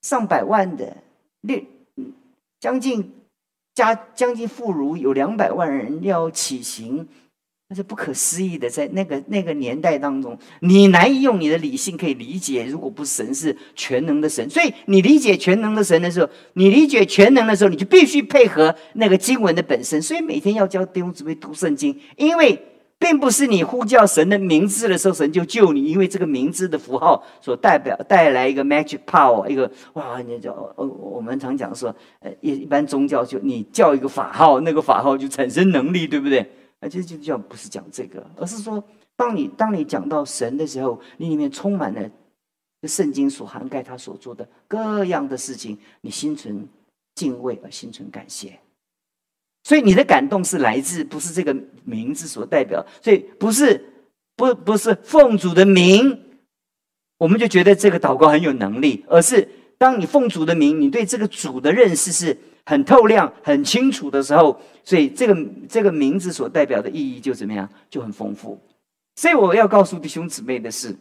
[0.00, 0.96] 上百万的
[1.40, 1.60] 六
[2.60, 3.12] 将近
[3.74, 7.08] 加将近妇孺有两百万人要起行，
[7.68, 8.70] 那是不可思议的。
[8.70, 12.64] 在那个那个年代当中，你难以用你的理性可以理解。
[12.66, 20.00] 如果不是神是全能的神，所以你理解全能的神的时候，你理解全能的时候，你就必须配合那个经文的本身。
[20.00, 22.66] 所以每天要教弟兄姊妹读圣经，因为。
[23.00, 36.46] 并不是你呼叫神的名字的时候，神就救你，因为这个名字的符号所代表带来一个 magic power，一个哇，你叫呃，我们常讲说，呃，一一般宗教就你叫一个法号，那个法号就产生能力，对不对？
[36.78, 38.84] 而且就叫不是讲这个，而是说，
[39.16, 42.10] 当你当你讲到神的时候，你里面充满了
[42.86, 46.68] 圣经所涵盖他所做的各样的事情，你心存
[47.14, 48.58] 敬畏而心存感谢。
[49.62, 53.92] 所以你的感动是来自不是这个名字所代表，所以不是
[54.36, 56.18] 不不是奉主的名，
[57.18, 59.46] 我们就觉得这个祷告很有能力，而是
[59.76, 65.36] 当你奉主的名，你对这个主的认识是很透亮、很清楚的时候，所以这个
[65.68, 68.58] 这个名字所代表的意义就怎么样，就很丰富。
[69.16, 70.96] 所以我要告诉弟兄姊妹的是，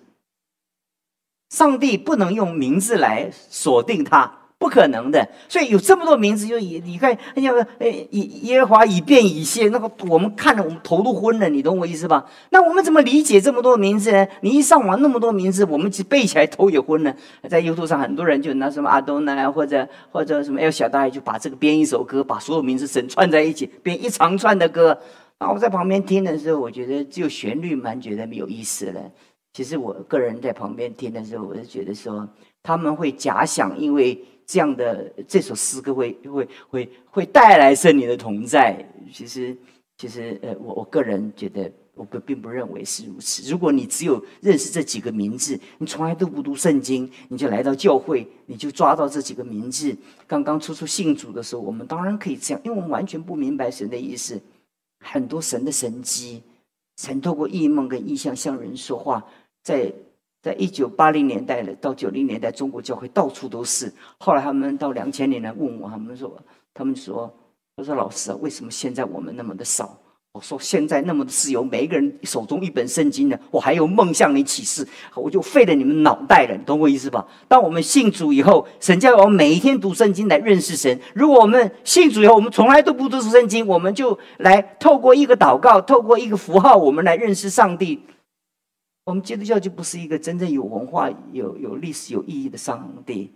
[1.50, 4.39] 上帝不能用名字来锁定他。
[4.60, 12.30] 不可能的，所以有这么多名字，就以你看，哎呀，哎，耶耶和华以变以谢，那个我们看了，我们头都昏了，你懂我意思吧？
[12.50, 14.28] 那我们怎么理解这么多名字呢？
[14.42, 17.16] 你一上网那么多名字，我们背起来头也昏了。
[17.48, 25.00] 在 YouTube 上，很多人就拿什么阿多呢或者或者什么 L 小大爷，就把这个编一首歌，把所有名字整串在一起，编一长串的歌。
[25.40, 29.00] 那我在旁边听的时候，我觉得只有旋律蛮觉得没有意思了。
[29.54, 32.28] 其实我个人在旁边听的时候，我是觉得说
[32.62, 34.22] 他们会假想，因为。
[34.50, 38.84] 这样的这首诗歌会会会会带来圣灵的同在。
[39.14, 39.56] 其实
[39.96, 43.48] 其实呃，我我个人觉得，我不并不认为是如此。
[43.48, 49.96] 如果你只有认识这几个名字，你从来都不读圣经，你就来到教会，你就抓到这几个名字。
[50.26, 54.42] 刚刚初初信主的时候，我们当然可以这样，因为我们完全不明白神的意思。
[55.06, 56.42] 很多神的神迹，
[56.96, 59.24] 曾透过异梦跟意象向人说话，
[59.64, 59.94] 在。
[60.42, 63.92] 在一九八零年代的到九零年代，中国教会到处都是。
[64.20, 66.38] 后来他们到两千年来问我，他们说
[66.74, 67.34] ：“他们说，
[67.76, 69.98] 我说老师啊，为什么现在我们那么的少？”
[70.32, 77.28] 我说：“现在那么的自由，每一个人手中一本圣经呢，我还有梦向你启示，我就废了你们脑袋了，你懂我意思吧？
[77.48, 80.98] 当我们信主以后，神叫我们每一天读圣经来认识神。
[81.16, 88.00] 如果我们信主以后，我们从来都不读圣经，我们就来透过一个祷告，透过一个符号，我们来认识上帝。”
[89.10, 93.34] 我们基督教就不是一个真正有文化、有有历史、有意义的上帝。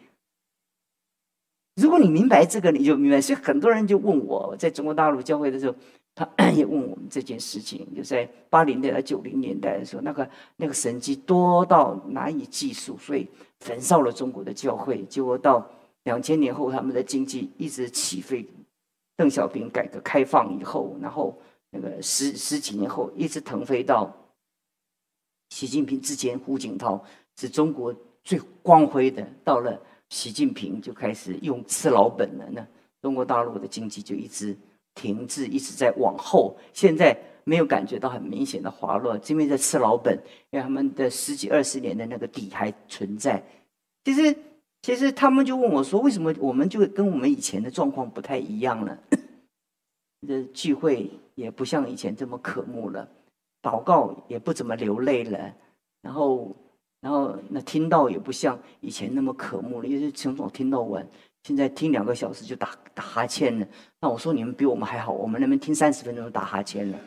[1.82, 3.20] 如果你明白这个，你就明白。
[3.20, 5.76] 所以很多人就问我，在中国大陆教会的时候，
[6.14, 7.88] 他也问我们这件事情。
[7.96, 13.28] 就在八零年代、九零年代的时候，那个那个神迹多到难以计数，所以
[13.62, 15.04] 焚烧了中国的教会。
[15.06, 15.68] 结果到
[16.04, 18.48] 两千年后，他们的经济一直起飞。
[19.18, 21.36] 邓小平改革开放以后，然后
[21.72, 24.16] 那个十十几年后，一直腾飞到。
[25.54, 27.00] 习近平之前，胡锦涛
[27.38, 29.24] 是中国最光辉的。
[29.44, 32.50] 到了习近平，就开始用吃老本了。
[32.50, 32.68] 那
[33.04, 34.58] 中国大陆的经济就一直
[34.96, 36.58] 停滞，一直在往后。
[36.74, 40.18] 现在没有感觉到很明显的滑落，因为在吃老本，
[40.50, 43.46] 因为他们的十几二十年的那个底还存在。
[44.06, 44.36] 其实，
[44.82, 48.98] 其实他们就问我说：“为什么我们就跟我们以前的状况不太一样了？
[50.28, 53.08] 这聚会也不像以前这么渴慕了。”
[53.64, 55.40] 祷告也不怎么流泪了，
[56.02, 56.54] 然后，
[57.00, 61.08] 然后那听到也不像以前那么渴慕了，因为从早听到晚，
[61.44, 63.66] 现在听两个小时就打打哈欠了。
[64.02, 66.98] 那我说你们比我们还好，我们那边听三十分钟就打哈欠了。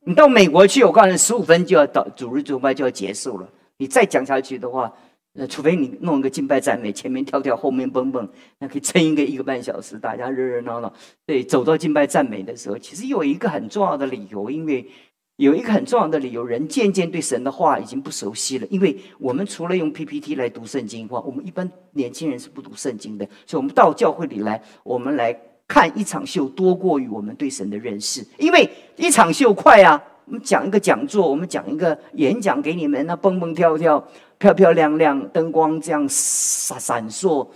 [0.00, 3.46] 你到美国去，我告诉你，十五分就要到主日崇拜就要结束了。
[3.76, 4.90] 你再讲下去的话，
[5.32, 8.26] 那，除非你弄一个敬拜赞美，前面跳跳，后面蹦蹦，
[8.58, 10.90] 那可以撑一个一个半小时，大家热热闹闹。
[11.26, 14.88] 对，走到敬拜赞美的时候，其实有一个很重要的理由，因为。
[15.36, 18.66] 有一个很重要的理由，人渐渐对神的话已经不熟悉了。
[18.70, 23.28] 因为我们除了用 PPT 来读圣经话，我们一般年轻人是不读圣经的。
[23.46, 28.26] 所以，我们到教会里来，我们来看一场秀，多过于我们对神的认识。
[28.38, 34.02] 因为一场秀快啊，我们讲一个讲座，我们讲一个演讲给你们，那蹦蹦跳跳、
[34.38, 37.46] 漂漂亮亮，灯光这样闪闪烁。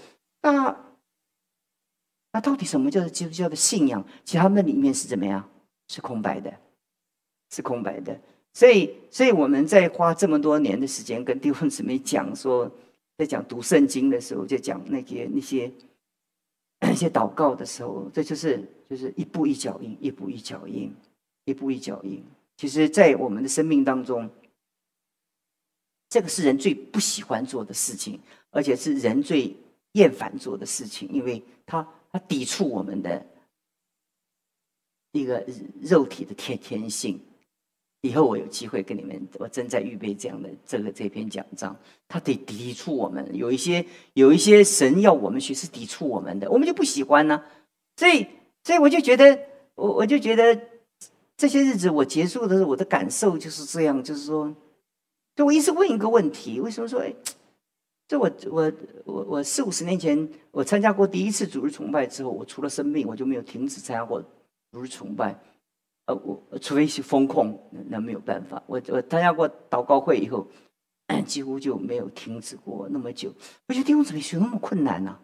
[0.43, 0.77] 那
[2.33, 4.05] 那到底什么叫做基督教的信仰？
[4.23, 5.49] 其实他们里面是怎么样？
[5.89, 6.53] 是空白的。
[7.51, 8.19] 是空白的，
[8.53, 12.71] 所以，所以我们在花这么多年的时间跟弟兄姊妹讲说，
[13.19, 15.73] 在讲读圣经的时候，就讲那些那些
[16.81, 20.95] 那些祷告的时候，这就是就是一步一脚印，一步一脚印，
[21.45, 22.25] 一步一脚印。
[22.57, 24.31] 其实，在我们的生命当中，
[26.09, 29.57] 这个是人最不喜欢做的事情，而且是人最
[29.93, 33.27] 厌烦做的事情，因为它它抵触我们的
[35.13, 35.45] 一个
[35.81, 37.21] 肉体的天天性。
[38.03, 41.77] 以后我有机会跟你们，我正在预备这样的这个这篇讲章，
[42.09, 43.85] 他得抵触我们，有一些
[44.15, 47.43] 有一些神要我们学是抵触我们的，我们就不喜欢呢。
[47.97, 48.27] 所以，
[48.65, 49.39] 所以我就觉得，
[49.75, 50.59] 我我就觉得
[51.37, 54.55] 这些日子我结束的时候，我的感受就是这样，就是说，
[55.37, 57.15] 就我一直问一个问题：为什么说，哎，
[58.09, 58.73] 这我我
[59.05, 64.23] 我我四五十年前我参加过第一次主日崇拜之后，我除了生病，我就没有停止参加过
[64.73, 65.39] 主日崇拜。
[66.15, 68.63] 我除非是风控，那没有办法。
[68.67, 70.47] 我我参加过祷告会以后，
[71.27, 73.33] 几乎就没有停止过那么久。
[73.69, 75.19] 我觉得弟兄怎么学那么困难呢？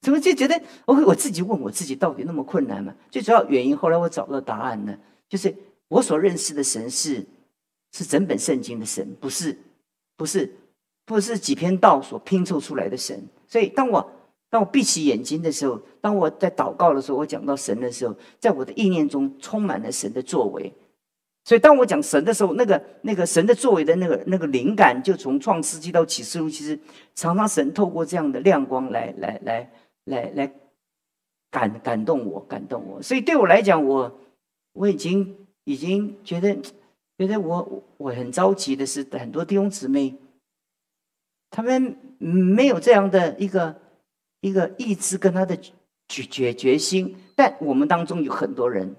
[0.00, 2.94] 怎么就觉得我我自己问我自己，到底那么困难吗？
[3.10, 4.94] 最主要原因，后来我找到答案呢，
[5.28, 5.54] 就是
[5.88, 7.24] 我所认识的神是
[7.92, 9.56] 是整本圣经的神，不是
[10.16, 10.54] 不是
[11.06, 13.26] 不是几篇道所拼凑出来的神。
[13.46, 14.12] 所以当我
[14.54, 20.72] 当我闭起眼睛的时候，当我在祷告的时候，我讲到神的时候，在我的意念中充满了神的作为。
[21.44, 26.78] 所以，当我讲神的时候，那个那个神的作为的那个那个灵感，就从创世纪到启示录，其实
[27.16, 29.72] 常常神透过这样的亮光来来来
[30.04, 30.52] 来来
[31.50, 33.02] 感感动我，感动我。
[33.02, 34.20] 所以对我来讲，我
[34.74, 36.56] 我已经已经觉得
[37.18, 40.14] 觉得我我很着急的是，很多弟兄姊妹
[41.50, 43.82] 他们没有这样的一个
[44.44, 48.94] 一个意志跟他的决决决心，但我们当中有很多人。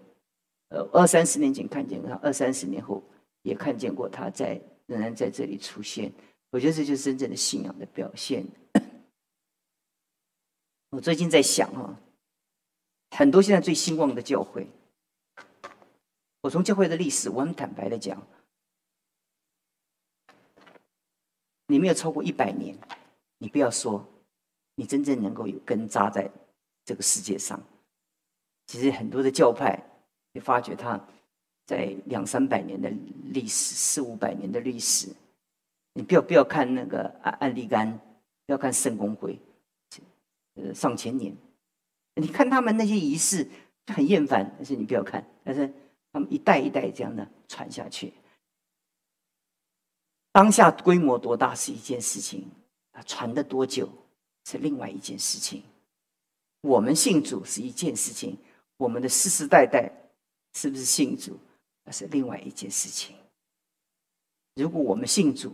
[0.70, 3.04] 呃，二三十年前看见他，二三十年后
[3.44, 6.12] 也看见过他在仍然在这里出现。
[6.50, 8.44] 我觉得这就是真正的信仰的表现。
[10.90, 12.02] 我最近在想啊，
[13.12, 14.68] 很多现在最兴旺的教会，
[16.42, 18.26] 我从教会的历史，我很坦白的讲，
[21.68, 22.76] 你没有超过一百年，
[23.38, 24.04] 你不要说
[24.76, 26.30] 你真正能够有根扎在
[26.86, 27.62] 这个世界上。
[28.68, 29.82] 其实很多的教派。
[30.36, 31.00] 你发觉他
[31.66, 32.92] 在两三百年的
[33.30, 35.08] 历史、四五百年的历史，
[35.94, 37.90] 你不要不要看那个安安利甘，
[38.46, 39.40] 不要看圣公会，
[40.56, 41.34] 呃，上千年，
[42.16, 43.50] 你看他们那些仪式
[43.88, 45.74] 很厌烦，但是你不要看，但是
[46.12, 48.14] 他们一代一代这样的传下去，
[50.34, 52.46] 当下规模多大是一件事情，
[52.92, 53.88] 啊，传的多久
[54.46, 55.62] 是另外一件事情。
[56.62, 58.38] 我们信主是一件事情，
[58.78, 59.92] 我们的世世代代。
[60.58, 61.38] 是不是信主，
[61.84, 63.14] 那是另外一件事情。
[64.54, 65.54] 如果我们信主，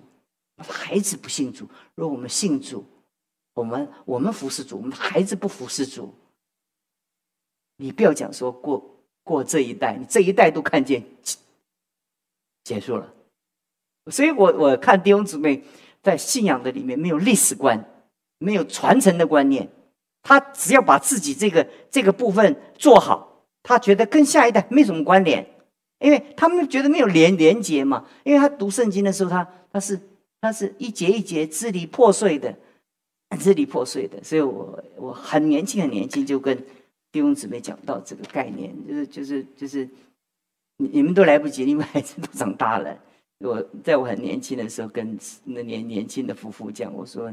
[0.57, 1.65] 孩子不信主；
[1.95, 2.85] 如果我们信主，
[3.55, 6.13] 我们我们服侍主，我们孩子不服侍主。
[7.77, 11.03] 你不要讲说过过这一代，你这一代都看见
[12.63, 13.11] 结束了。
[14.11, 15.63] 所以我我看弟兄姊妹
[16.03, 17.83] 在信仰的里面没有历史观，
[18.41, 19.69] 没有传承的观念，
[20.23, 23.45] 他只要把自己这个这个部分做好。
[23.63, 25.45] 他觉得跟下一代没什么关联，
[25.99, 28.07] 因为他们觉得没有连连接嘛。
[28.23, 29.99] 因为他读圣经的时候，他他是
[30.41, 32.57] 他是一节一节支离破碎的，
[33.39, 34.17] 支离破碎的。
[34.23, 36.57] 所以我我很年轻很年轻就跟
[37.11, 39.87] 弟兄姊妹讲到这个概念，就是就是就是
[40.77, 42.97] 你们都来不及，因为孩子都长大了。
[43.43, 47.31] 我在我很年轻的时候跟那年年轻的夫妇讲，我说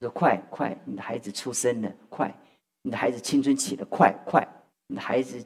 [0.00, 2.34] 说快快，你的孩子出生了，快，
[2.82, 4.46] 你的孩子青春期了，快快。
[4.88, 5.44] 你的孩子，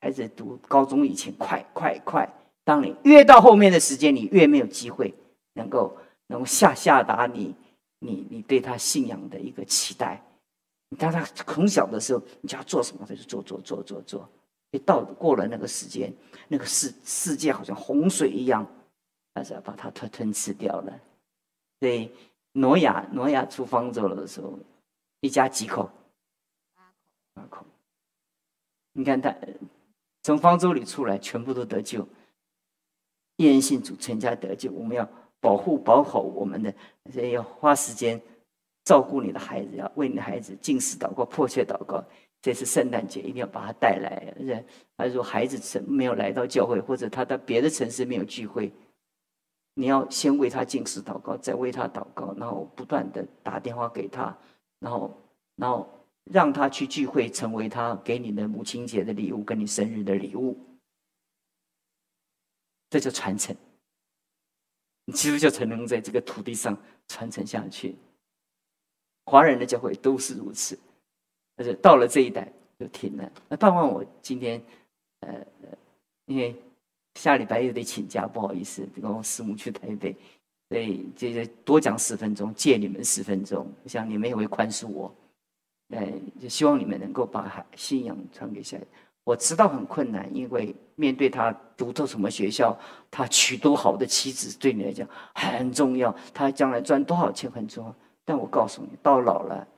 [0.00, 2.28] 孩子读高中以前，快快快！
[2.64, 5.14] 当你越到后面的时间，你越没有机会
[5.54, 5.96] 能够
[6.26, 7.54] 能够下下达你
[8.00, 10.20] 你你对他信仰的一个期待。
[10.98, 14.28] 当他很小的时候，你叫他做什么，他就做做做做做。
[14.72, 16.12] 一到过了那个时间，
[16.48, 18.66] 那个世世界好像洪水一样，
[19.34, 21.00] 还是要把它吞吞吃掉了。
[21.78, 22.10] 所以
[22.52, 24.58] 挪亚挪亚出方舟了的时候，
[25.20, 25.90] 一家几口？
[27.32, 27.64] 八口。
[28.92, 29.34] 你看他
[30.22, 32.06] 从方舟里出来，全部都得救，
[33.36, 34.70] 一人信主，全家得救。
[34.72, 35.08] 我们要
[35.40, 36.74] 保护、保好我们的，
[37.12, 38.20] 所以要花时间
[38.84, 42.04] 照顾你的孩子，要为你的孩子进食祷告、迫切祷告。
[42.42, 44.34] 这次圣诞节一定要把他带来。
[44.38, 44.64] 而且，
[44.96, 48.72] 他说孩子没有来到教会，或者他在别的城市没有聚会，
[49.80, 54.36] 你要先为他进食祷告，再为他祷告，然后不断的打电话给他，
[54.78, 55.16] 然后，
[55.56, 55.88] 然后。
[56.24, 60.56] 让他去聚会，成为他给你的母亲节的礼物，跟你生日的礼物，
[62.88, 63.56] 这就传承。
[65.06, 66.76] 你其实就才能在这个土地上
[67.08, 67.96] 传承下去。
[69.24, 70.78] 华人的教会都是如此，
[71.56, 73.32] 而且到了这一代就停了。
[73.48, 74.62] 那盼望我今天，
[75.20, 75.44] 呃，
[76.26, 76.54] 因为
[77.20, 80.16] 下礼拜又得请假，不好意思，跟我师母去台北，
[80.70, 85.14] 所以这个多讲十分钟，借你们十分钟，我想你们也会宽恕我。
[85.90, 86.10] 哎，
[86.40, 88.78] 就希望你们能够把信仰传给下。
[89.22, 92.74] 我知道很困难，因为面对他读到什么学校，
[93.10, 96.16] 他娶多好的妻子，对你来讲很重要。
[96.32, 97.94] 他将来赚多少钱很重要。
[98.24, 99.68] 但我告诉你，到老了，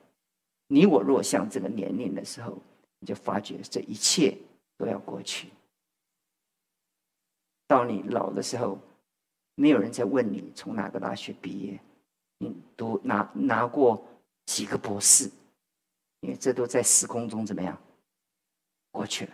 [0.69, 2.57] 你我若像这个年龄的时候，
[2.99, 4.33] 你就发觉这一切
[4.77, 5.49] 都要过去。
[7.73, 8.77] 到你老的时候，
[9.55, 11.79] 没有人在问你从哪个大学毕业，
[12.37, 14.05] 你读拿拿过
[14.45, 15.27] 几个博士。
[16.19, 17.75] 因为这都在时空中怎么样
[18.91, 19.33] 过去了？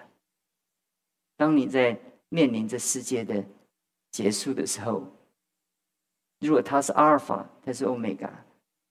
[1.35, 3.43] 当你在面临着世界的
[4.09, 5.05] 结束的时候，
[6.39, 8.31] 如果他是阿尔法，他是欧米伽，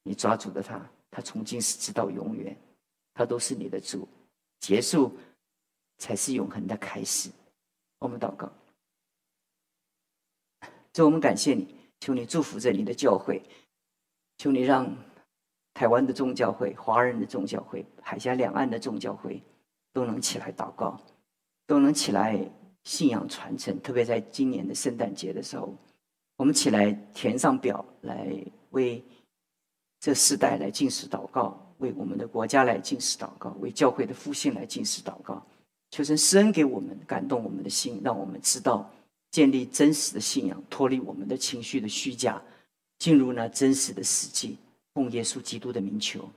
[0.02, 0.78] 你抓住了他，
[1.10, 2.54] 他从今时直到永远，
[3.14, 4.06] 他都是你的主。
[4.60, 5.16] 结束
[5.96, 7.30] 才是永恒的开始。
[7.98, 8.52] 我们祷告，
[10.92, 13.42] 主，我们感谢你，求你祝福着你的教会，
[14.38, 14.94] 求你让。
[15.74, 19.40] 台湾的众教会、华人的众教会、海峡两岸的众教会，
[19.92, 21.00] 都能起来祷告，
[21.68, 22.36] 都能起来
[22.82, 23.80] 信仰传承。
[23.80, 25.72] 特别在今年的圣诞节的时候，
[26.36, 28.28] 我们起来填上表，来
[28.70, 29.04] 为
[30.00, 35.40] 这世代来进食祷告，为我们的国家来进食祷告，为教会的复兴来进食祷告。
[35.92, 38.90] 求神施恩给我们，感动我们的心，让我们知道
[39.30, 42.42] 建立真实的信仰，脱离我们的情绪的虚假，
[42.98, 44.56] 进入那真实的实际。
[44.94, 46.28] 奉耶稣基督的名求